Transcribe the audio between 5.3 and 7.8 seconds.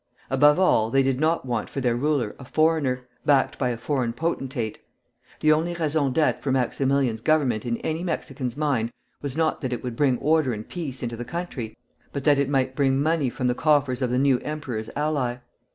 The only raison d'être for Maximilian's government in